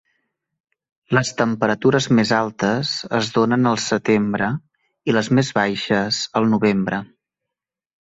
Les 1.17 1.29
temperatures 1.41 2.07
més 2.21 2.31
altes 2.39 2.95
es 3.19 3.31
donen 3.37 3.71
al 3.75 3.79
setembre 3.91 4.51
i 5.13 5.19
les 5.19 5.33
més 5.41 5.55
baixes 5.63 6.25
al 6.43 6.53
novembre. 6.59 7.05